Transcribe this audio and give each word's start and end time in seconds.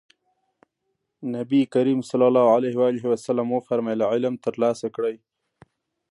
نبي 1.33 1.61
کريم 1.73 1.99
ص 2.09 2.11
وفرمايل 3.55 4.01
علم 4.11 4.33
ترلاسه 4.45 4.87
کړئ. 4.95 5.15